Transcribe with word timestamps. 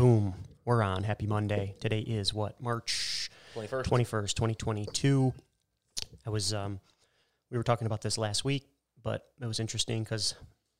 Boom. 0.00 0.32
We're 0.64 0.82
on. 0.82 1.02
Happy 1.02 1.26
Monday. 1.26 1.74
Today 1.78 1.98
is 1.98 2.32
what? 2.32 2.58
March 2.58 3.28
21st. 3.54 3.84
21st, 3.84 4.32
2022. 4.32 5.34
I 6.26 6.30
was, 6.30 6.54
um, 6.54 6.80
we 7.50 7.58
were 7.58 7.62
talking 7.62 7.84
about 7.84 8.00
this 8.00 8.16
last 8.16 8.42
week, 8.42 8.64
but 9.02 9.26
it 9.42 9.44
was 9.44 9.60
interesting 9.60 10.02
because 10.02 10.36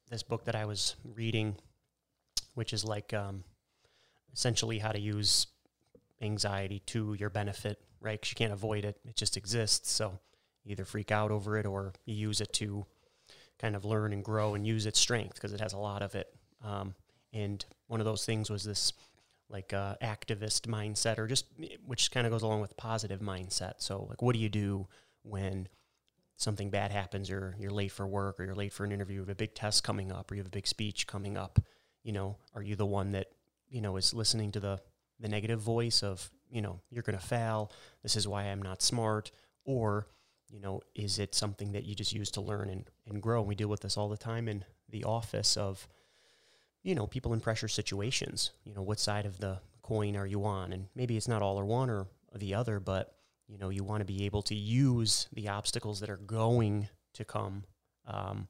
this 0.09 0.23
book 0.23 0.47
that 0.47 0.55
I 0.55 0.65
was 0.65 0.97
reading, 1.05 1.57
which 2.55 2.73
is 2.73 2.83
like 2.83 3.13
um, 3.13 3.45
essentially 4.33 4.79
how 4.79 4.91
to 4.91 4.99
use 4.99 5.49
anxiety 6.23 6.81
to 6.87 7.13
your 7.13 7.29
benefit, 7.29 7.79
right? 8.01 8.19
Because 8.19 8.31
you 8.31 8.37
can't 8.37 8.55
avoid 8.55 8.87
it, 8.87 8.99
it 9.07 9.17
just 9.17 9.37
exists. 9.37 9.93
So 9.93 10.19
either 10.65 10.87
freak 10.87 11.13
out 11.13 11.31
over 11.31 11.59
it 11.59 11.67
or 11.67 11.93
you 12.07 12.15
use 12.15 12.41
it 12.41 12.55
to 12.55 12.87
kind 13.59 13.77
of 13.77 13.85
learn 13.85 14.15
and 14.15 14.25
grow 14.25 14.55
and 14.55 14.67
use 14.67 14.87
its 14.87 14.99
strength 14.99 15.35
because 15.35 15.53
it 15.53 15.61
has 15.61 15.75
a 15.75 15.79
lot 15.79 16.01
of 16.01 16.15
it. 16.15 16.33
Um, 16.65 16.95
and 17.33 17.65
one 17.87 18.01
of 18.01 18.07
those 18.07 18.25
things 18.25 18.51
was 18.51 18.65
this 18.65 18.93
like 19.51 19.73
uh, 19.73 19.97
activist 20.03 20.63
mindset 20.63 21.19
or 21.19 21.27
just 21.27 21.47
which 21.85 22.11
kind 22.11 22.27
of 22.27 22.33
goes 22.33 22.43
along 22.43 22.61
with 22.61 22.77
positive 22.77 23.21
mindset. 23.21 23.75
So 23.79 24.07
like 24.09 24.23
what 24.23 24.35
do 24.35 24.39
you 24.41 24.49
do 24.49 24.87
when 25.23 25.69
something 26.37 26.71
bad 26.71 26.93
happens? 26.93 27.31
Or 27.31 27.57
you're 27.59 27.71
late 27.71 27.93
for 27.93 28.07
work 28.07 28.39
or 28.39 28.45
you're 28.45 28.55
late 28.55 28.73
for 28.73 28.85
an 28.85 28.93
interview. 28.93 29.17
You 29.17 29.21
have 29.21 29.29
a 29.29 29.35
big 29.35 29.55
test 29.55 29.85
coming 29.85 30.13
up 30.13 30.31
or 30.31 30.35
you 30.35 30.41
have 30.41 30.47
a 30.47 30.51
big 30.51 30.67
speech 30.67 31.07
coming 31.07 31.37
up. 31.37 31.59
You 32.03 32.13
know 32.13 32.37
are 32.55 32.63
you 32.63 32.77
the 32.77 32.87
one 32.87 33.11
that 33.13 33.29
you 33.69 33.81
know 33.81 33.97
is 33.97 34.15
listening 34.15 34.53
to 34.53 34.61
the 34.61 34.81
the 35.19 35.29
negative 35.29 35.61
voice 35.61 36.03
of 36.03 36.31
you 36.51 36.63
know 36.63 36.81
you're 36.91 37.03
going 37.03 37.19
to 37.19 37.25
fail. 37.25 37.73
This 38.03 38.17
is 38.17 38.27
why 38.27 38.45
i'm 38.45 38.63
not 38.63 38.83
smart. 38.83 39.31
Or 39.65 40.07
you 40.49 40.61
know 40.61 40.81
is 40.95 41.19
it 41.19 41.35
something 41.35 41.73
that 41.73 41.85
you 41.85 41.95
just 41.95 42.13
use 42.13 42.31
to 42.33 42.41
learn 42.41 42.71
and, 42.71 42.85
and 43.07 43.21
grow? 43.21 43.41
And 43.41 43.49
we 43.49 43.55
deal 43.55 43.69
with 43.69 43.81
this 43.81 43.97
all 43.97 44.09
the 44.09 44.17
time 44.17 44.49
in 44.49 44.65
the 44.89 45.05
office 45.05 45.57
of 45.57 45.87
you 46.83 46.95
know, 46.95 47.07
people 47.07 47.33
in 47.33 47.41
pressure 47.41 47.69
situations. 47.69 48.53
You 48.65 48.75
know, 48.75 48.83
what 48.83 49.01
side 49.01 49.27
of 49.27 49.39
the 49.39 49.59
coin 49.83 50.17
are 50.17 50.27
you 50.27 50.45
on? 50.45 50.73
And 50.73 50.87
maybe 50.95 51.17
it's 51.17 51.29
not 51.29 51.43
all 51.43 51.59
or 51.59 51.65
one 51.65 51.91
or 51.91 52.07
the 52.35 52.55
other, 52.55 52.81
but 52.81 53.15
you 53.49 53.59
know, 53.59 53.69
you 53.69 53.83
want 53.83 54.01
to 54.01 54.05
be 54.05 54.25
able 54.27 54.43
to 54.43 54.55
use 54.55 55.29
the 55.33 55.49
obstacles 55.49 56.01
that 56.01 56.11
are 56.11 56.17
going 56.17 56.89
to 57.15 57.25
come, 57.25 57.65
um, 58.07 58.47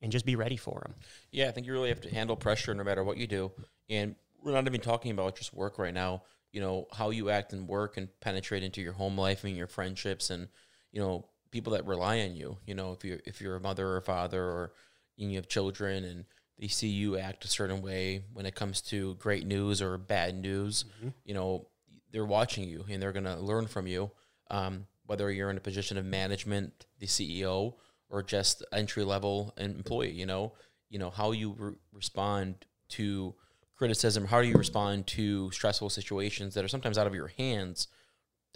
and 0.00 0.12
just 0.12 0.24
be 0.24 0.36
ready 0.36 0.56
for 0.56 0.80
them. 0.80 0.94
Yeah, 1.32 1.48
I 1.48 1.50
think 1.50 1.66
you 1.66 1.72
really 1.72 1.88
have 1.88 2.00
to 2.02 2.10
handle 2.10 2.36
pressure 2.36 2.74
no 2.74 2.84
matter 2.84 3.02
what 3.02 3.16
you 3.16 3.26
do. 3.26 3.50
And 3.88 4.14
we're 4.42 4.52
not 4.52 4.66
even 4.66 4.80
talking 4.80 5.10
about 5.10 5.36
just 5.36 5.52
work 5.52 5.78
right 5.78 5.94
now. 5.94 6.22
You 6.52 6.60
know, 6.60 6.86
how 6.92 7.10
you 7.10 7.30
act 7.30 7.52
in 7.52 7.66
work 7.66 7.96
and 7.96 8.08
penetrate 8.20 8.62
into 8.62 8.80
your 8.80 8.92
home 8.92 9.18
life 9.18 9.42
and 9.42 9.56
your 9.56 9.66
friendships 9.66 10.30
and, 10.30 10.48
you 10.92 11.00
know, 11.00 11.26
people 11.50 11.72
that 11.72 11.84
rely 11.86 12.20
on 12.20 12.36
you. 12.36 12.58
You 12.64 12.74
know, 12.74 12.92
if 12.92 13.04
you're 13.04 13.20
if 13.24 13.40
you're 13.40 13.56
a 13.56 13.60
mother 13.60 13.88
or 13.88 13.96
a 13.96 14.02
father 14.02 14.42
or 14.42 14.72
you 15.16 15.34
have 15.36 15.48
children 15.48 16.04
and 16.04 16.26
they 16.58 16.68
see 16.68 16.88
you 16.88 17.18
act 17.18 17.44
a 17.44 17.48
certain 17.48 17.82
way 17.82 18.22
when 18.32 18.46
it 18.46 18.54
comes 18.54 18.80
to 18.80 19.14
great 19.16 19.46
news 19.46 19.82
or 19.82 19.98
bad 19.98 20.36
news. 20.36 20.84
Mm-hmm. 20.98 21.08
You 21.24 21.34
know, 21.34 21.68
they're 22.12 22.24
watching 22.24 22.68
you 22.68 22.84
and 22.88 23.02
they're 23.02 23.12
going 23.12 23.24
to 23.24 23.36
learn 23.36 23.66
from 23.66 23.86
you. 23.86 24.10
Um, 24.50 24.86
whether 25.06 25.30
you're 25.30 25.50
in 25.50 25.56
a 25.56 25.60
position 25.60 25.98
of 25.98 26.04
management, 26.04 26.86
the 26.98 27.06
CEO, 27.06 27.74
or 28.08 28.22
just 28.22 28.64
entry 28.72 29.04
level 29.04 29.52
employee, 29.56 30.12
you 30.12 30.26
know, 30.26 30.52
you 30.88 30.98
know 30.98 31.10
how 31.10 31.32
you 31.32 31.54
re- 31.58 31.74
respond 31.92 32.66
to 32.90 33.34
criticism, 33.76 34.26
how 34.26 34.40
do 34.40 34.48
you 34.48 34.54
respond 34.54 35.06
to 35.08 35.50
stressful 35.50 35.90
situations 35.90 36.54
that 36.54 36.64
are 36.64 36.68
sometimes 36.68 36.96
out 36.96 37.06
of 37.06 37.14
your 37.14 37.32
hands, 37.36 37.88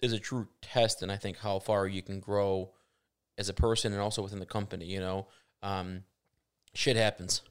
is 0.02 0.12
a 0.12 0.18
true 0.18 0.46
test, 0.62 1.02
and 1.02 1.10
I 1.10 1.16
think 1.16 1.38
how 1.38 1.58
far 1.58 1.86
you 1.86 2.02
can 2.02 2.20
grow 2.20 2.70
as 3.36 3.48
a 3.48 3.54
person 3.54 3.92
and 3.92 4.00
also 4.00 4.22
within 4.22 4.38
the 4.38 4.46
company. 4.46 4.86
You 4.86 5.00
know, 5.00 5.26
um, 5.62 6.04
shit 6.74 6.96
happens. 6.96 7.42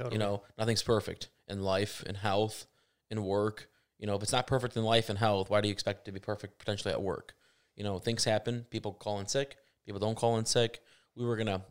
Totally. 0.00 0.14
You 0.14 0.18
know, 0.18 0.42
nothing's 0.56 0.82
perfect 0.82 1.28
in 1.46 1.62
life, 1.62 2.02
in 2.04 2.14
health, 2.14 2.66
in 3.10 3.22
work. 3.22 3.68
You 3.98 4.06
know, 4.06 4.16
if 4.16 4.22
it's 4.22 4.32
not 4.32 4.46
perfect 4.46 4.74
in 4.76 4.82
life 4.82 5.10
and 5.10 5.18
health, 5.18 5.50
why 5.50 5.60
do 5.60 5.68
you 5.68 5.72
expect 5.72 6.00
it 6.00 6.04
to 6.06 6.12
be 6.12 6.20
perfect 6.20 6.58
potentially 6.58 6.92
at 6.92 7.02
work? 7.02 7.34
You 7.76 7.84
know, 7.84 7.98
things 7.98 8.24
happen. 8.24 8.64
People 8.70 8.94
call 8.94 9.20
in 9.20 9.26
sick. 9.26 9.56
People 9.84 10.00
don't 10.00 10.16
call 10.16 10.38
in 10.38 10.46
sick. 10.46 10.80
We 11.14 11.26
were 11.26 11.36
gonna, 11.36 11.62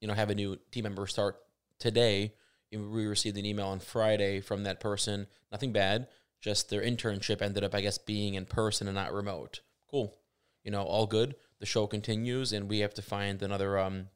you 0.00 0.08
know, 0.08 0.14
have 0.14 0.30
a 0.30 0.34
new 0.34 0.58
team 0.70 0.84
member 0.84 1.06
start 1.06 1.36
today. 1.78 2.32
We 2.72 2.78
received 2.78 3.36
an 3.36 3.44
email 3.44 3.66
on 3.66 3.80
Friday 3.80 4.40
from 4.40 4.64
that 4.64 4.80
person. 4.80 5.26
Nothing 5.52 5.72
bad. 5.72 6.08
Just 6.40 6.70
their 6.70 6.82
internship 6.82 7.42
ended 7.42 7.64
up, 7.64 7.74
I 7.74 7.82
guess, 7.82 7.98
being 7.98 8.32
in 8.34 8.46
person 8.46 8.88
and 8.88 8.94
not 8.94 9.12
remote. 9.12 9.60
Cool. 9.90 10.16
You 10.62 10.70
know, 10.70 10.82
all 10.82 11.06
good. 11.06 11.34
The 11.60 11.66
show 11.66 11.86
continues, 11.86 12.52
and 12.52 12.68
we 12.68 12.78
have 12.78 12.94
to 12.94 13.02
find 13.02 13.42
another 13.42 13.78
um, 13.78 14.08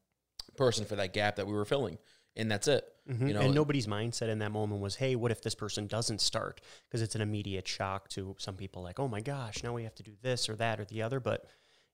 person 0.56 0.86
for 0.86 0.96
that 0.96 1.12
gap 1.12 1.36
that 1.36 1.46
we 1.46 1.52
were 1.52 1.66
filling 1.66 1.98
and 2.38 2.50
that's 2.50 2.68
it. 2.68 2.84
Mm-hmm. 3.10 3.26
You 3.26 3.34
know, 3.34 3.40
and 3.40 3.54
nobody's 3.54 3.86
mindset 3.86 4.28
in 4.28 4.38
that 4.38 4.52
moment 4.52 4.80
was, 4.80 4.96
"Hey, 4.96 5.16
what 5.16 5.30
if 5.30 5.42
this 5.42 5.54
person 5.54 5.86
doesn't 5.86 6.20
start?" 6.20 6.60
Because 6.88 7.02
it's 7.02 7.14
an 7.14 7.20
immediate 7.20 7.66
shock 7.66 8.08
to 8.10 8.36
some 8.38 8.56
people, 8.56 8.82
like, 8.82 9.00
"Oh 9.00 9.08
my 9.08 9.20
gosh, 9.20 9.62
now 9.62 9.74
we 9.74 9.84
have 9.84 9.94
to 9.96 10.02
do 10.02 10.12
this 10.22 10.48
or 10.48 10.56
that 10.56 10.78
or 10.78 10.84
the 10.84 11.02
other." 11.02 11.20
But 11.20 11.44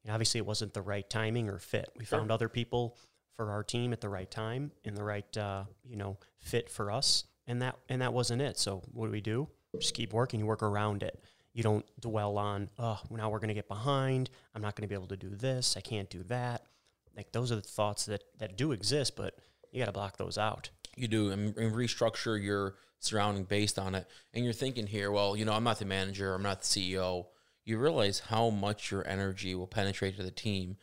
you 0.03 0.09
know, 0.09 0.15
obviously, 0.15 0.39
it 0.39 0.47
wasn't 0.47 0.75
the 0.75 0.83
right 0.83 1.09
timing 1.09 1.49
or 1.49 1.59
fit. 1.59 1.91
We 1.97 2.05
sure. 2.05 2.19
found 2.19 2.31
other 2.31 2.49
people 2.49 2.99
for 3.37 3.51
our 3.51 3.65
team 3.65 3.93
at 3.93 4.01
the 4.01 4.09
right 4.09 4.31
time 4.31 4.71
in 4.85 4.95
the 4.95 5.03
right, 5.03 5.37
uh, 5.37 5.65
you 5.85 5.97
know, 5.97 6.19
fit 6.41 6.69
for 6.71 6.91
us, 6.91 7.25
and 7.47 7.63
that 7.63 7.77
and 7.89 8.03
that 8.03 8.13
wasn't 8.13 8.43
it. 8.43 8.59
So 8.59 8.83
what 8.93 9.07
do 9.07 9.13
we 9.13 9.21
do? 9.21 9.49
Just 9.81 9.95
keep 9.95 10.13
working. 10.13 10.41
You 10.41 10.47
work 10.47 10.63
around 10.63 11.03
it. 11.03 11.25
You 11.53 11.63
don't 11.63 11.85
dwell 12.01 12.37
on, 12.37 12.69
oh, 12.81 13.01
now 13.11 13.31
we're 13.31 13.39
going 13.39 13.49
to 13.49 13.55
get 13.55 13.69
behind. 13.69 14.29
I'm 14.57 14.63
not 14.63 14.75
going 14.75 14.83
to 14.83 14.89
be 14.89 14.97
able 14.97 15.07
to 15.09 15.17
do 15.17 15.31
this. 15.31 15.77
I 15.77 15.81
can't 15.81 16.11
do 16.11 16.25
that. 16.25 16.63
Like 17.17 17.31
those 17.31 17.53
are 17.53 17.57
the 17.57 17.63
thoughts 17.63 18.07
that 18.07 18.25
that 18.39 18.57
do 18.57 18.73
exist, 18.73 19.15
but 19.15 19.39
you 19.75 19.81
got 19.81 19.87
to 19.87 19.93
block 19.93 20.17
those 20.17 20.39
out. 20.39 20.71
You 20.97 21.09
do, 21.09 21.31
and, 21.31 21.55
restructure 21.55 22.43
your 22.43 22.77
surrounding 23.01 23.43
based 23.43 23.79
on 23.79 23.97
it. 23.97 24.07
And 24.33 24.45
you're 24.45 24.55
thinking 24.55 24.87
here, 24.87 25.11
well, 25.11 25.37
you 25.37 25.45
know, 25.45 25.53
I'm 25.53 25.65
not 25.65 25.81
the 25.81 25.85
manager, 25.85 26.33
I'm 26.33 26.43
not 26.43 26.63
the 26.63 26.67
CEO. 26.67 27.27
You 27.65 27.79
realize 27.79 28.21
how 28.21 28.51
much 28.51 28.93
your 28.93 29.07
energy 29.07 29.55
will 29.57 29.67
penetrate 29.67 30.17
to 30.17 30.23
the 30.23 30.31
team, 30.31 30.77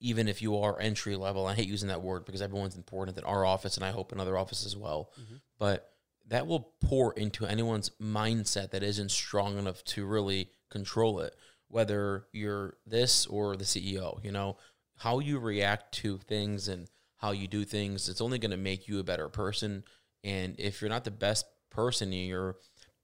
even 0.00 0.28
if 0.28 0.40
you 0.40 0.56
are 0.56 0.80
entry 0.80 1.14
level. 1.14 1.46
I 1.46 1.54
hate 1.54 1.68
using 1.68 1.88
that 1.88 2.00
word 2.00 2.24
because 2.24 2.40
everyone's 2.40 2.76
important 2.76 3.18
in 3.18 3.24
our 3.24 3.44
office, 3.44 3.76
and 3.76 3.84
I 3.84 3.90
hope 3.90 4.12
in 4.12 4.20
other 4.20 4.38
offices 4.38 4.66
as 4.66 4.76
well. 4.76 5.10
Mm-hmm. 5.20 5.36
But 5.58 5.90
that 6.28 6.46
will 6.46 6.72
pour 6.82 7.12
into 7.12 7.44
anyone's 7.44 7.90
mindset 8.00 8.70
that 8.70 8.82
isn't 8.82 9.10
strong 9.10 9.58
enough 9.58 9.84
to 9.84 10.06
really 10.06 10.50
control 10.70 11.20
it. 11.20 11.36
Whether 11.68 12.24
you're 12.32 12.78
this 12.86 13.26
or 13.26 13.56
the 13.56 13.64
CEO, 13.64 14.24
you 14.24 14.32
know 14.32 14.56
how 14.96 15.18
you 15.18 15.38
react 15.38 15.92
to 15.92 16.16
things 16.18 16.66
and 16.68 16.88
how 17.18 17.32
you 17.32 17.46
do 17.46 17.64
things. 17.64 18.08
It's 18.08 18.20
only 18.20 18.38
going 18.38 18.50
to 18.50 18.56
make 18.56 18.88
you 18.88 18.98
a 18.98 19.04
better 19.04 19.28
person. 19.28 19.84
And 20.24 20.54
if 20.58 20.80
you're 20.80 20.90
not 20.90 21.04
the 21.04 21.10
best 21.10 21.46
person, 21.70 22.12
you're 22.12 22.56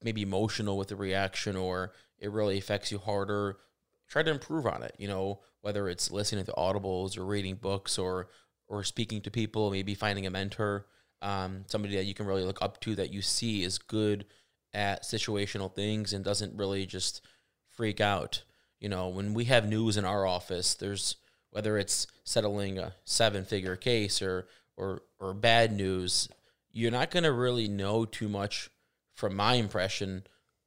maybe 0.03 0.23
emotional 0.23 0.77
with 0.77 0.89
the 0.89 0.97
reaction 0.97 1.57
or 1.57 1.93
it 2.19 2.31
really 2.31 2.59
affects 2.59 2.91
you 2.91 2.99
harder, 2.99 3.59
try 4.09 4.23
to 4.23 4.31
improve 4.31 4.67
on 4.67 4.83
it. 4.83 4.95
You 4.99 5.09
know, 5.09 5.41
whether 5.61 5.89
it's 5.89 6.11
listening 6.11 6.45
to 6.47 6.53
audibles 6.53 7.19
or 7.19 7.25
reading 7.25 7.57
books 7.57 7.99
or 7.99 8.29
or 8.67 8.83
speaking 8.83 9.21
to 9.21 9.31
people, 9.31 9.71
maybe 9.71 9.95
finding 9.95 10.27
a 10.27 10.31
mentor, 10.31 10.87
um, 11.21 11.65
somebody 11.67 11.97
that 11.97 12.07
you 12.07 12.15
can 12.15 12.27
really 12.27 12.45
look 12.45 12.63
up 12.63 12.81
to 12.81 12.95
that 12.95 13.13
you 13.13 13.21
see 13.21 13.63
is 13.63 13.79
good 13.79 14.25
at 14.73 15.03
situational 15.03 15.73
things 15.73 16.13
and 16.13 16.25
doesn't 16.25 16.57
really 16.57 16.87
just 16.87 17.21
freak 17.69 18.01
out. 18.01 18.43
You 18.81 18.89
know, 18.89 19.09
when 19.09 19.35
we 19.35 19.45
have 19.45 19.69
news 19.69 19.97
in 19.97 20.05
our 20.05 20.27
office, 20.27 20.75
there's 20.75 21.17
whether 21.55 21.79
it's 21.79 22.09
settling 22.25 22.81
a 22.81 22.93
seven 23.05 23.45
figure 23.45 23.77
case 23.77 24.21
or 24.21 24.49
or 24.77 25.03
or 25.21 25.33
bad 25.33 25.73
news, 25.73 26.29
you're 26.73 26.91
not 26.91 27.13
gonna 27.13 27.31
really 27.31 27.69
know 27.69 28.05
too 28.05 28.29
much 28.29 28.71
from 29.15 29.37
my 29.37 29.55
impression. 29.55 30.25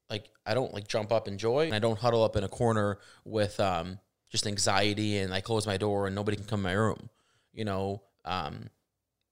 Like 0.10 0.30
I 0.46 0.54
don't 0.54 0.74
like 0.74 0.88
jump 0.88 1.12
up 1.12 1.28
in 1.28 1.38
joy. 1.38 1.66
And 1.66 1.76
I 1.76 1.80
don't 1.80 2.00
huddle 2.00 2.24
up 2.24 2.38
in 2.38 2.46
a 2.46 2.48
corner 2.48 3.00
with 3.26 3.60
um 3.60 4.00
just 4.30 4.48
anxiety 4.48 5.18
and 5.18 5.34
I 5.34 5.42
close 5.42 5.68
my 5.68 5.76
door 5.76 6.08
and 6.08 6.16
nobody 6.16 6.38
can 6.38 6.46
come 6.46 6.62
in 6.62 6.72
my 6.72 6.72
room. 6.72 7.10
You 7.52 7.66
know, 7.66 8.04
um, 8.24 8.70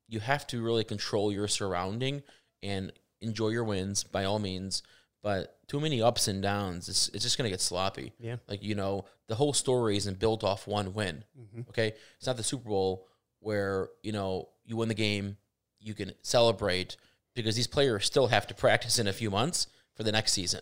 you 0.10 0.20
have 0.20 0.46
to 0.48 0.62
really 0.62 0.84
control 0.84 1.32
your 1.32 1.48
surrounding 1.48 2.22
and 2.62 2.92
enjoy 3.22 3.50
your 3.50 3.64
wins 3.64 4.04
by 4.04 4.26
all 4.26 4.40
means. 4.40 4.84
But 5.26 5.58
too 5.68 5.80
many 5.80 6.04
ups 6.04 6.28
and 6.28 6.40
downs, 6.40 6.88
it's, 6.88 7.08
it's 7.10 7.24
just 7.24 7.36
going 7.36 7.48
to 7.48 7.50
get 7.50 7.60
sloppy. 7.60 8.14
Yeah. 8.20 8.36
Like, 8.48 8.62
you 8.62 8.76
know, 8.76 9.06
the 9.28 9.34
whole 9.34 9.54
story 9.54 9.98
isn't 9.98 10.20
built 10.20 10.44
off 10.44 10.68
one 10.68 10.94
win. 10.94 11.24
Mm-hmm. 11.36 11.62
Okay. 11.70 11.94
It's 12.18 12.28
not 12.28 12.38
the 12.38 12.44
Super 12.44 12.70
Bowl 12.70 13.08
where, 13.40 13.90
you 14.04 14.12
know, 14.12 14.50
you 14.66 14.78
win 14.78 14.88
the 14.88 14.94
game, 14.94 15.38
you 15.80 15.96
can 15.96 16.12
celebrate 16.22 16.96
because 17.34 17.56
these 17.56 17.66
players 17.66 18.06
still 18.06 18.28
have 18.28 18.46
to 18.46 18.54
practice 18.66 19.00
in 19.00 19.08
a 19.08 19.14
few 19.14 19.32
months 19.32 19.66
for 19.96 20.04
the 20.04 20.12
next 20.12 20.34
season. 20.34 20.62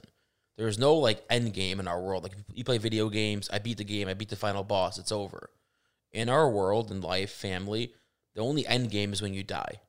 There's 0.56 0.80
no 0.80 0.96
like 0.96 1.26
end 1.30 1.54
game 1.54 1.82
in 1.82 1.88
our 1.90 2.02
world. 2.02 2.24
Like 2.24 2.36
you 2.54 2.64
play 2.64 2.78
video 2.78 3.10
games, 3.10 3.50
I 3.52 3.60
beat 3.60 3.80
the 3.80 3.84
game, 3.84 4.08
I 4.08 4.14
beat 4.14 4.30
the 4.30 4.38
final 4.38 4.64
boss, 4.64 4.98
it's 4.98 5.12
over. 5.12 5.50
In 6.14 6.30
our 6.30 6.50
world, 6.50 6.90
in 6.90 7.02
life, 7.02 7.32
family, 7.32 7.92
the 8.34 8.42
only 8.42 8.66
end 8.66 8.92
game 8.92 9.12
is 9.12 9.22
when 9.22 9.34
you 9.34 9.44
die. 9.44 9.82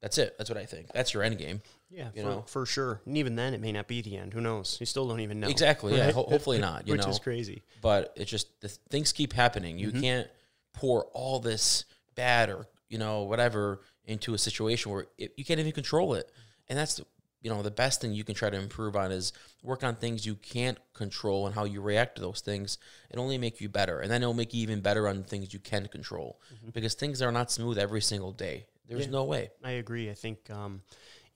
That's 0.00 0.16
it. 0.16 0.36
That's 0.38 0.48
what 0.48 0.58
I 0.58 0.64
think. 0.64 0.92
That's 0.92 1.12
your 1.12 1.24
end 1.24 1.38
game. 1.38 1.60
Yeah, 1.90 2.08
you 2.14 2.22
for, 2.22 2.28
know? 2.28 2.44
for 2.46 2.66
sure. 2.66 3.00
And 3.06 3.16
even 3.16 3.36
then, 3.36 3.54
it 3.54 3.60
may 3.60 3.72
not 3.72 3.86
be 3.86 4.02
the 4.02 4.16
end. 4.16 4.32
Who 4.32 4.40
knows? 4.40 4.76
You 4.80 4.86
still 4.86 5.06
don't 5.06 5.20
even 5.20 5.40
know. 5.40 5.48
Exactly. 5.48 5.92
Right? 5.92 5.98
Yeah. 6.06 6.12
Ho- 6.12 6.26
hopefully 6.28 6.58
not. 6.58 6.82
You 6.86 6.92
Which 6.92 7.02
know, 7.02 7.10
is 7.10 7.18
crazy. 7.18 7.62
But 7.80 8.12
it's 8.16 8.30
just 8.30 8.60
the 8.60 8.68
things 8.68 9.12
keep 9.12 9.32
happening. 9.32 9.78
You 9.78 9.88
mm-hmm. 9.88 10.00
can't 10.00 10.28
pour 10.72 11.04
all 11.12 11.40
this 11.40 11.84
bad 12.14 12.50
or 12.50 12.66
you 12.88 12.98
know 12.98 13.22
whatever 13.22 13.80
into 14.04 14.34
a 14.34 14.38
situation 14.38 14.92
where 14.92 15.06
it, 15.18 15.32
you 15.36 15.44
can't 15.44 15.60
even 15.60 15.72
control 15.72 16.14
it. 16.14 16.30
And 16.68 16.78
that's 16.78 17.00
you 17.46 17.50
know, 17.50 17.62
the 17.62 17.70
best 17.70 18.00
thing 18.00 18.12
you 18.12 18.24
can 18.24 18.34
try 18.34 18.50
to 18.50 18.58
improve 18.58 18.96
on 18.96 19.12
is 19.12 19.32
work 19.62 19.84
on 19.84 19.94
things 19.94 20.26
you 20.26 20.34
can't 20.34 20.78
control 20.94 21.46
and 21.46 21.54
how 21.54 21.62
you 21.62 21.80
react 21.80 22.16
to 22.16 22.20
those 22.20 22.40
things. 22.40 22.76
It 23.08 23.18
only 23.18 23.38
make 23.38 23.60
you 23.60 23.68
better, 23.68 24.00
and 24.00 24.10
then 24.10 24.20
it'll 24.20 24.34
make 24.34 24.52
you 24.52 24.62
even 24.62 24.80
better 24.80 25.06
on 25.06 25.22
things 25.22 25.52
you 25.52 25.60
can 25.60 25.86
control 25.86 26.40
because 26.72 26.94
things 26.94 27.22
are 27.22 27.30
not 27.30 27.52
smooth 27.52 27.78
every 27.78 28.00
single 28.00 28.32
day. 28.32 28.66
There's 28.88 29.06
Yeah. 29.06 29.12
no 29.12 29.24
way. 29.24 29.50
I 29.62 29.72
agree. 29.72 30.10
I 30.10 30.14
think 30.14 30.50
um, 30.50 30.82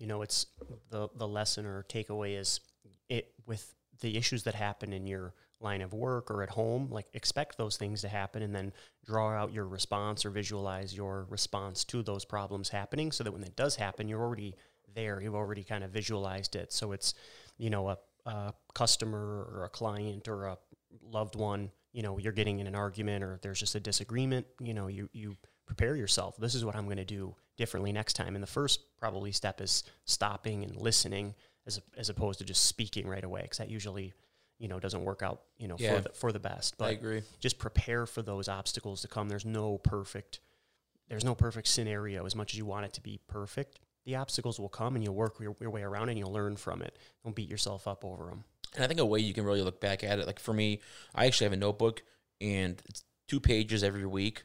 you 0.00 0.08
know 0.08 0.22
it's 0.22 0.46
the 0.90 1.08
the 1.14 1.28
lesson 1.28 1.64
or 1.64 1.84
takeaway 1.88 2.36
is 2.36 2.60
it 3.08 3.32
with 3.46 3.74
the 4.00 4.16
issues 4.16 4.42
that 4.44 4.54
happen 4.54 4.92
in 4.92 5.06
your 5.06 5.34
line 5.60 5.82
of 5.82 5.92
work 5.92 6.30
or 6.30 6.42
at 6.42 6.50
home. 6.50 6.88
Like 6.90 7.06
expect 7.12 7.58
those 7.58 7.76
things 7.76 8.00
to 8.00 8.08
happen, 8.08 8.42
and 8.42 8.54
then 8.54 8.72
draw 9.04 9.30
out 9.30 9.52
your 9.52 9.66
response 9.66 10.24
or 10.24 10.30
visualize 10.30 10.94
your 10.94 11.26
response 11.28 11.84
to 11.84 12.02
those 12.02 12.24
problems 12.24 12.70
happening, 12.70 13.12
so 13.12 13.24
that 13.24 13.32
when 13.32 13.42
it 13.42 13.56
does 13.56 13.76
happen, 13.76 14.08
you're 14.08 14.22
already 14.22 14.54
there. 14.94 15.20
You've 15.20 15.34
already 15.34 15.62
kind 15.62 15.84
of 15.84 15.90
visualized 15.90 16.56
it. 16.56 16.72
So 16.72 16.92
it's 16.92 17.14
you 17.58 17.70
know 17.70 17.90
a, 17.90 17.98
a 18.26 18.54
customer 18.74 19.46
or 19.52 19.64
a 19.64 19.68
client 19.68 20.28
or 20.28 20.46
a 20.46 20.58
loved 21.02 21.36
one. 21.36 21.70
You 21.92 22.02
know 22.02 22.18
you're 22.18 22.32
getting 22.32 22.60
in 22.60 22.66
an 22.66 22.74
argument 22.74 23.24
or 23.24 23.38
there's 23.42 23.58
just 23.60 23.74
a 23.74 23.80
disagreement. 23.80 24.46
You 24.60 24.74
know 24.74 24.86
you 24.86 25.08
you 25.12 25.36
prepare 25.66 25.96
yourself. 25.96 26.36
This 26.36 26.54
is 26.54 26.64
what 26.64 26.74
I'm 26.76 26.84
going 26.86 26.96
to 26.98 27.04
do 27.04 27.34
differently 27.56 27.92
next 27.92 28.14
time. 28.14 28.34
And 28.34 28.42
the 28.42 28.46
first 28.48 28.80
probably 28.98 29.30
step 29.32 29.60
is 29.60 29.84
stopping 30.04 30.64
and 30.64 30.76
listening 30.76 31.34
as 31.66 31.80
as 31.96 32.08
opposed 32.08 32.38
to 32.40 32.44
just 32.44 32.64
speaking 32.64 33.06
right 33.06 33.24
away 33.24 33.42
because 33.42 33.58
that 33.58 33.70
usually 33.70 34.12
you 34.58 34.68
know 34.68 34.78
doesn't 34.78 35.04
work 35.04 35.22
out 35.22 35.42
you 35.58 35.68
know 35.68 35.76
Yeah. 35.78 35.96
for 35.96 36.00
the, 36.02 36.08
for 36.10 36.32
the 36.32 36.38
best. 36.40 36.76
but 36.78 36.86
I 36.86 36.90
agree. 36.90 37.22
just 37.40 37.58
prepare 37.58 38.06
for 38.06 38.22
those 38.22 38.48
obstacles 38.48 39.02
to 39.02 39.08
come. 39.08 39.28
There's 39.28 39.44
no 39.46 39.78
perfect 39.78 40.40
there's 41.08 41.24
no 41.24 41.34
perfect 41.34 41.66
scenario 41.66 42.24
as 42.24 42.36
much 42.36 42.52
as 42.54 42.58
you 42.58 42.64
want 42.64 42.84
it 42.86 42.92
to 42.92 43.00
be 43.00 43.18
perfect. 43.26 43.80
The 44.06 44.14
obstacles 44.16 44.60
will 44.60 44.68
come 44.68 44.94
and 44.94 45.02
you'll 45.04 45.14
work 45.16 45.40
your, 45.40 45.56
your 45.60 45.70
way 45.70 45.82
around 45.82 46.08
and 46.08 46.16
you'll 46.18 46.32
learn 46.32 46.56
from 46.56 46.82
it. 46.82 46.96
Don't 47.24 47.34
beat 47.34 47.50
yourself 47.50 47.88
up 47.88 48.04
over 48.04 48.26
them. 48.26 48.44
And 48.74 48.84
I 48.84 48.86
think 48.86 49.00
a 49.00 49.06
way 49.06 49.20
you 49.20 49.34
can 49.34 49.44
really 49.44 49.62
look 49.62 49.80
back 49.80 50.04
at 50.04 50.18
it, 50.18 50.26
like 50.26 50.38
for 50.38 50.52
me, 50.52 50.80
I 51.14 51.26
actually 51.26 51.46
have 51.46 51.52
a 51.52 51.56
notebook 51.56 52.02
and 52.40 52.80
it's 52.88 53.04
two 53.28 53.40
pages 53.40 53.82
every 53.82 54.06
week, 54.06 54.44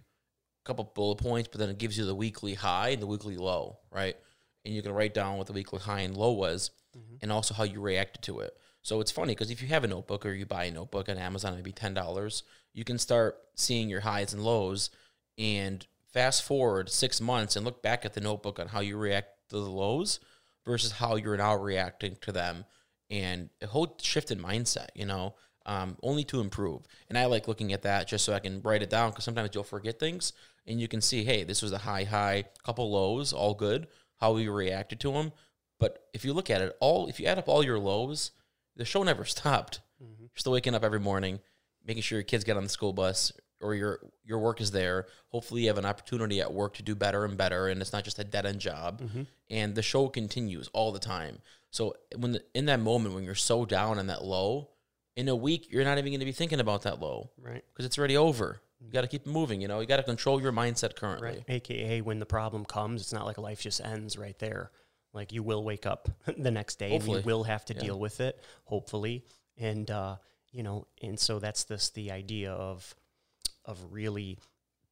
a 0.64 0.68
couple 0.68 0.92
bullet 0.96 1.18
points, 1.18 1.50
but 1.52 1.60
then 1.60 1.70
it 1.70 1.78
gives 1.78 1.98
you 1.98 2.06
the 2.06 2.16
weekly 2.16 2.56
high 2.56 2.90
and 2.90 3.02
the 3.02 3.08
weekly 3.08 3.38
low, 3.38 3.78
right? 3.92 4.16
And 4.64 4.74
you 4.74 4.82
can 4.82 4.94
write 4.94 5.14
down 5.14 5.38
what 5.38 5.48
the 5.48 5.54
weekly 5.54 5.80
high 5.80 6.02
and 6.02 6.18
low 6.18 6.32
was 6.32 6.72
mm-hmm. 6.98 7.16
and 7.22 7.32
also 7.32 7.54
how 7.54 7.64
you 7.64 7.80
reacted 7.82 8.24
to 8.24 8.40
it. 8.40 8.58
So 8.82 9.00
it's 9.00 9.12
funny 9.12 9.34
because 9.34 9.52
if 9.52 9.62
you 9.62 9.68
have 9.70 9.84
a 9.84 9.88
notebook 9.88 10.26
or 10.26 10.34
you 10.34 10.46
buy 10.46 10.66
a 10.66 10.72
notebook 10.72 11.10
on 11.10 11.18
Amazon, 11.18 11.56
maybe 11.56 11.72
$10, 11.72 12.44
you 12.74 12.84
can 12.84 12.98
start 12.98 13.38
seeing 13.56 13.90
your 13.90 14.02
highs 14.02 14.34
and 14.34 14.44
lows 14.44 14.90
and 15.38 15.86
fast 16.14 16.44
forward 16.44 16.90
six 16.90 17.20
months 17.20 17.56
and 17.56 17.66
look 17.66 17.82
back 17.82 18.06
at 18.06 18.14
the 18.14 18.22
notebook 18.22 18.60
on 18.60 18.68
how 18.68 18.80
you 18.80 18.98
react 18.98 19.50
to 19.50 19.56
the 19.56 19.70
lows 19.70 20.20
versus 20.66 20.94
how 20.94 21.16
you're 21.16 21.38
now 21.38 21.56
reacting 21.56 22.16
to 22.22 22.32
them 22.32 22.66
and 23.10 23.50
a 23.62 23.68
whole 23.68 23.98
shift 24.02 24.32
in 24.32 24.40
mindset, 24.40 24.88
you 24.96 25.06
know, 25.06 25.36
um, 25.66 25.98
only 26.04 26.24
to 26.26 26.42
improve. 26.42 26.84
And 27.10 27.18
I 27.18 27.26
like 27.26 27.48
looking 27.48 27.74
at 27.74 27.84
that 27.84 28.08
just 28.08 28.26
so 28.26 28.34
I 28.34 28.40
can 28.40 28.62
write 28.62 28.84
it 28.84 28.90
down 28.90 29.12
because 29.12 29.24
sometimes 29.24 29.52
you'll 29.54 29.64
forget 29.64 30.00
things 30.00 30.34
and 30.68 30.80
you 30.80 30.88
can 30.88 31.02
see, 31.02 31.24
hey, 31.24 31.44
this 31.44 31.62
was 31.62 31.72
a 31.72 31.80
high, 31.80 32.04
high, 32.04 32.46
couple 32.64 32.92
lows, 32.92 33.34
all 33.34 33.54
good, 33.54 33.88
how 34.18 34.34
we 34.34 34.48
reacted 34.48 35.00
to 35.02 35.12
them. 35.12 35.32
But 35.80 36.06
if 36.14 36.24
you 36.24 36.34
look 36.34 36.50
at 36.50 36.62
it, 36.62 36.76
all 36.80 37.08
if 37.08 37.20
you 37.20 37.26
add 37.26 37.38
up 37.38 37.50
all 37.50 37.64
your 37.64 37.80
lows, 37.80 38.32
the 38.76 38.86
show 38.86 39.04
never 39.04 39.26
stopped. 39.26 39.82
You're 40.00 40.30
still 40.36 40.54
waking 40.54 40.76
up 40.76 40.84
every 40.84 41.00
morning, 41.00 41.40
making 41.86 42.04
sure 42.04 42.18
your 42.18 42.24
kids 42.24 42.44
get 42.44 42.58
on 42.58 42.64
the 42.64 42.70
school 42.70 42.94
bus 42.94 43.32
or 43.62 43.74
your 43.74 44.00
your 44.24 44.40
work 44.40 44.60
is 44.62 44.72
there. 44.72 45.08
Hopefully, 45.30 45.62
you 45.62 45.68
have 45.68 45.78
an 45.78 45.86
opportunity 45.86 46.42
at 46.42 46.54
work 46.54 46.76
to 46.76 46.84
do 46.84 46.96
better 46.96 47.26
and 47.26 47.38
better, 47.38 47.68
and 47.68 47.82
it's 47.82 47.94
not 47.94 48.04
just 48.04 48.20
a 48.20 48.24
dead 48.24 48.46
end 48.46 48.60
job. 48.60 49.02
And 49.50 49.76
the 49.76 49.82
show 49.82 50.08
continues 50.10 50.70
all 50.74 50.92
the 50.92 51.00
time. 51.00 51.40
So 51.76 51.94
when 52.16 52.32
the, 52.32 52.44
in 52.54 52.68
that 52.68 52.80
moment 52.80 53.16
when 53.16 53.26
you're 53.26 53.36
so 53.36 53.66
down 53.66 54.00
and 54.00 54.10
that 54.10 54.24
low, 54.24 54.70
in 55.18 55.28
a 55.28 55.36
week 55.36 55.68
you're 55.70 55.84
not 55.84 55.98
even 55.98 56.10
going 56.14 56.22
to 56.22 56.26
be 56.26 56.32
thinking 56.32 56.62
about 56.62 56.84
that 56.84 57.02
low 57.02 57.32
Right. 57.38 57.66
because 57.74 57.86
it's 57.86 57.98
already 57.98 58.16
over. 58.16 58.62
You 58.80 58.90
got 58.94 59.02
to 59.02 59.08
keep 59.10 59.26
moving. 59.26 59.60
You 59.60 59.68
know, 59.68 59.82
you 59.82 59.86
got 59.86 59.98
to 59.98 60.04
control 60.04 60.42
your 60.42 60.54
mindset 60.54 60.96
currently. 60.96 61.28
Right. 61.30 61.44
AKA 61.50 62.00
when 62.00 62.20
the 62.20 62.26
problem 62.26 62.64
comes, 62.64 63.02
it's 63.02 63.12
not 63.12 63.26
like 63.26 63.38
life 63.38 63.60
just 63.60 63.82
ends 63.82 64.18
right 64.18 64.40
there. 64.40 64.72
Like 65.12 65.34
you 65.34 65.44
will 65.44 65.66
wake 65.66 65.86
up 65.86 66.08
the 66.38 66.50
next 66.50 66.80
day 66.80 66.92
Hopefully. 66.92 67.18
and 67.18 67.26
you 67.26 67.30
will 67.30 67.44
have 67.44 67.66
to 67.66 67.74
Yeah. 67.74 67.82
deal 67.82 68.00
with 68.00 68.22
it, 68.22 68.40
hopefully. 68.64 69.26
And 69.58 69.92
uh, 69.92 70.16
you 70.54 70.64
know, 70.64 70.88
and 71.02 71.20
so 71.20 71.40
that's 71.40 71.66
this 71.66 71.90
the 71.90 72.10
idea 72.12 72.54
of 72.54 72.96
of 73.66 73.80
really 73.92 74.38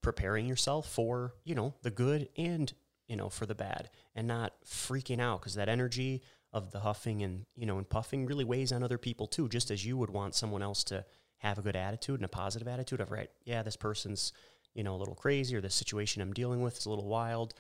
preparing 0.02 0.48
yourself 0.48 0.90
for, 0.92 1.34
you 1.46 1.56
know, 1.56 1.76
the 1.82 1.92
good 1.92 2.28
and, 2.36 2.74
you 3.08 3.16
know, 3.16 3.30
for 3.30 3.46
the 3.46 3.56
bad 3.56 3.90
and 4.16 4.28
not 4.28 4.52
freaking 4.66 5.22
out 5.22 5.40
because 5.40 5.56
that 5.56 5.70
energy 5.70 6.22
of 6.54 6.72
the 6.72 6.80
huffing 6.80 7.24
and, 7.24 7.46
you 7.56 7.66
know, 7.66 7.78
and 7.78 7.90
puffing 7.90 8.26
really 8.26 8.44
weighs 8.46 8.72
on 8.72 8.84
other 8.84 8.98
people 8.98 9.28
too, 9.28 9.50
just 9.50 9.72
as 9.72 9.86
you 9.86 9.98
would 9.98 10.10
want 10.12 10.36
someone 10.36 10.62
else 10.62 10.84
to 10.86 11.04
have 11.38 11.58
a 11.58 11.62
good 11.62 11.76
attitude 11.76 12.16
and 12.20 12.26
a 12.26 12.30
positive 12.30 12.68
attitude 12.68 13.02
of, 13.02 13.12
right, 13.12 13.30
yeah, 13.44 13.64
this 13.64 13.76
person's, 13.76 14.32
you 14.74 14.84
know, 14.84 14.96
a 14.96 14.98
little 14.98 15.16
crazy 15.16 15.56
or 15.56 15.62
the 15.62 15.70
situation 15.70 16.22
I'm 16.22 16.32
dealing 16.34 16.62
with 16.62 16.78
is 16.78 16.86
a 16.86 16.90
little 16.90 17.08
wild, 17.08 17.54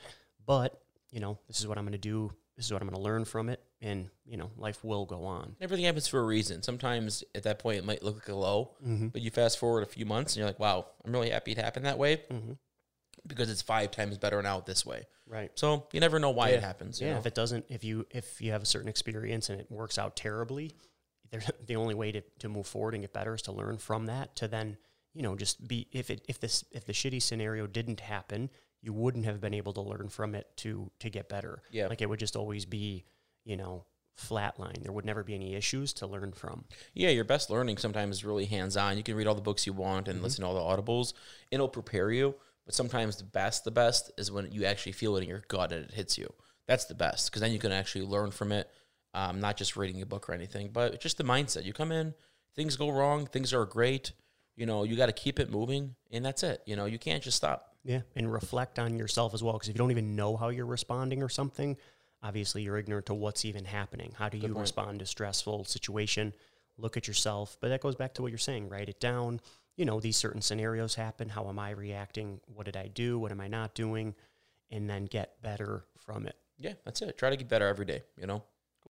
but, 0.45 0.79
you 1.09 1.19
know, 1.19 1.39
this 1.47 1.59
is 1.59 1.67
what 1.67 1.77
I'm 1.77 1.83
going 1.85 1.91
to 1.93 1.97
do. 1.97 2.31
This 2.55 2.65
is 2.65 2.71
what 2.71 2.83
I'm 2.83 2.87
going 2.87 2.97
to 2.97 3.03
learn 3.03 3.25
from 3.25 3.49
it. 3.49 3.59
And, 3.81 4.09
you 4.25 4.37
know, 4.37 4.51
life 4.57 4.83
will 4.83 5.05
go 5.05 5.25
on. 5.25 5.55
Everything 5.59 5.85
happens 5.85 6.07
for 6.07 6.19
a 6.19 6.23
reason. 6.23 6.61
Sometimes 6.61 7.23
at 7.33 7.43
that 7.43 7.57
point 7.57 7.79
it 7.79 7.83
might 7.85 8.03
look 8.03 8.15
like 8.15 8.27
a 8.29 8.35
low, 8.35 8.75
but 9.11 9.21
you 9.23 9.31
fast 9.31 9.57
forward 9.57 9.81
a 9.81 9.87
few 9.87 10.05
months 10.05 10.33
and 10.33 10.37
you're 10.37 10.47
like, 10.47 10.59
wow, 10.59 10.85
I'm 11.03 11.11
really 11.11 11.31
happy 11.31 11.51
it 11.53 11.57
happened 11.57 11.85
that 11.87 11.97
way 11.97 12.21
Mhm. 12.31 12.57
Because 13.25 13.49
it's 13.49 13.61
five 13.61 13.91
times 13.91 14.17
better 14.17 14.41
now 14.41 14.59
this 14.59 14.85
way. 14.85 15.05
Right. 15.27 15.51
So 15.55 15.87
you 15.91 15.99
never 15.99 16.19
know 16.19 16.31
why 16.31 16.49
it 16.49 16.61
happens. 16.61 16.99
you 16.99 17.07
Yeah, 17.07 17.13
know? 17.13 17.19
if 17.19 17.25
it 17.25 17.35
doesn't, 17.35 17.65
if 17.69 17.83
you 17.83 18.05
if 18.11 18.41
you 18.41 18.51
have 18.51 18.63
a 18.63 18.65
certain 18.65 18.89
experience 18.89 19.49
and 19.49 19.59
it 19.59 19.71
works 19.71 19.97
out 19.97 20.15
terribly, 20.15 20.73
the 21.65 21.75
only 21.75 21.95
way 21.95 22.11
to, 22.11 22.21
to 22.39 22.49
move 22.49 22.67
forward 22.67 22.93
and 22.93 23.03
get 23.03 23.13
better 23.13 23.33
is 23.33 23.41
to 23.43 23.51
learn 23.51 23.77
from 23.77 24.07
that. 24.07 24.35
To 24.37 24.47
then, 24.47 24.77
you 25.13 25.21
know, 25.21 25.35
just 25.35 25.67
be 25.67 25.87
if 25.91 26.09
it 26.09 26.23
if 26.27 26.39
this 26.39 26.65
if 26.71 26.85
the 26.85 26.93
shitty 26.93 27.21
scenario 27.21 27.67
didn't 27.67 27.99
happen, 28.01 28.49
you 28.81 28.93
wouldn't 28.93 29.25
have 29.25 29.39
been 29.39 29.53
able 29.53 29.73
to 29.73 29.81
learn 29.81 30.09
from 30.09 30.35
it 30.35 30.47
to 30.57 30.91
to 30.99 31.09
get 31.09 31.29
better. 31.29 31.61
Yeah. 31.71 31.87
like 31.87 32.01
it 32.01 32.09
would 32.09 32.19
just 32.19 32.35
always 32.35 32.65
be, 32.65 33.05
you 33.45 33.57
know, 33.57 33.85
flatline. 34.19 34.83
There 34.83 34.91
would 34.91 35.05
never 35.05 35.23
be 35.23 35.35
any 35.35 35.55
issues 35.55 35.93
to 35.93 36.07
learn 36.07 36.33
from. 36.33 36.65
Yeah, 36.93 37.09
your 37.09 37.23
best 37.23 37.49
learning 37.49 37.77
sometimes 37.77 38.17
is 38.17 38.25
really 38.25 38.45
hands 38.45 38.77
on. 38.77 38.97
You 38.97 39.03
can 39.03 39.15
read 39.15 39.27
all 39.27 39.35
the 39.35 39.41
books 39.41 39.65
you 39.65 39.73
want 39.73 40.07
and 40.07 40.17
mm-hmm. 40.17 40.25
listen 40.25 40.43
to 40.43 40.47
all 40.47 40.53
the 40.75 40.83
audibles. 40.83 41.13
It'll 41.51 41.69
prepare 41.69 42.11
you. 42.11 42.35
But 42.65 42.73
sometimes 42.73 43.17
the 43.17 43.23
best, 43.23 43.63
the 43.63 43.71
best 43.71 44.11
is 44.17 44.31
when 44.31 44.51
you 44.51 44.65
actually 44.65 44.93
feel 44.93 45.17
it 45.17 45.23
in 45.23 45.29
your 45.29 45.43
gut 45.47 45.71
and 45.71 45.85
it 45.85 45.93
hits 45.93 46.17
you. 46.17 46.31
That's 46.67 46.85
the 46.85 46.95
best 46.95 47.29
because 47.29 47.41
then 47.41 47.51
you 47.51 47.59
can 47.59 47.71
actually 47.71 48.05
learn 48.05 48.31
from 48.31 48.51
it, 48.51 48.69
um, 49.13 49.41
not 49.41 49.57
just 49.57 49.75
reading 49.75 50.01
a 50.01 50.05
book 50.05 50.29
or 50.29 50.33
anything, 50.33 50.69
but 50.71 51.01
just 51.01 51.17
the 51.17 51.23
mindset. 51.23 51.65
You 51.65 51.73
come 51.73 51.91
in, 51.91 52.13
things 52.55 52.77
go 52.77 52.89
wrong, 52.89 53.25
things 53.25 53.53
are 53.53 53.65
great. 53.65 54.13
You 54.55 54.65
know, 54.65 54.83
you 54.83 54.95
got 54.95 55.07
to 55.07 55.13
keep 55.13 55.39
it 55.39 55.51
moving, 55.51 55.95
and 56.11 56.23
that's 56.23 56.43
it. 56.43 56.61
You 56.65 56.75
know, 56.75 56.85
you 56.85 56.99
can't 56.99 57.23
just 57.23 57.37
stop. 57.37 57.69
Yeah, 57.83 58.01
and 58.15 58.31
reflect 58.31 58.79
on 58.79 58.97
yourself 58.97 59.33
as 59.33 59.43
well. 59.43 59.53
Because 59.53 59.67
if 59.67 59.75
you 59.75 59.79
don't 59.79 59.91
even 59.91 60.15
know 60.15 60.37
how 60.37 60.49
you're 60.49 60.65
responding 60.65 61.21
or 61.21 61.27
something, 61.27 61.75
obviously 62.21 62.61
you're 62.61 62.77
ignorant 62.77 63.07
to 63.07 63.13
what's 63.13 63.43
even 63.43 63.65
happening. 63.65 64.13
How 64.17 64.29
do 64.29 64.37
you 64.37 64.49
point. 64.49 64.59
respond 64.59 64.99
to 64.99 65.05
stressful 65.05 65.65
situation? 65.65 66.33
Look 66.77 66.95
at 66.95 67.07
yourself. 67.07 67.57
But 67.59 67.69
that 67.69 67.81
goes 67.81 67.95
back 67.95 68.13
to 68.13 68.21
what 68.21 68.31
you're 68.31 68.37
saying. 68.37 68.69
Write 68.69 68.89
it 68.89 69.01
down. 69.01 69.41
You 69.75 69.85
know, 69.85 69.99
these 69.99 70.17
certain 70.17 70.41
scenarios 70.41 70.95
happen. 70.95 71.29
How 71.29 71.49
am 71.49 71.57
I 71.59 71.71
reacting? 71.71 72.39
What 72.45 72.65
did 72.65 72.77
I 72.77 72.87
do? 72.87 73.17
What 73.17 73.31
am 73.31 73.41
I 73.41 73.47
not 73.47 73.73
doing? 73.73 74.15
And 74.69 74.89
then 74.89 75.05
get 75.05 75.41
better 75.41 75.85
from 75.97 76.25
it. 76.25 76.35
Yeah, 76.59 76.73
that's 76.85 77.01
it. 77.01 77.17
Try 77.17 77.29
to 77.29 77.35
get 77.35 77.49
better 77.49 77.67
every 77.67 77.85
day. 77.85 78.03
You 78.17 78.27
know, 78.27 78.43